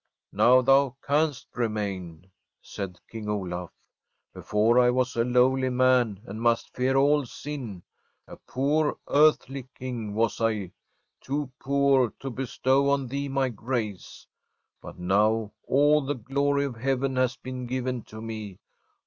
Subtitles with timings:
[0.31, 3.69] Now thou canst remain,' said King Olaf.'
[4.33, 7.83] Before, I was a lowly man and must fear all sin;
[8.27, 10.71] a poor earthly King was I,
[11.21, 14.25] too poor to bestow on thee my g^ce;
[14.81, 18.57] but now all the glory of Heaven has been given to me.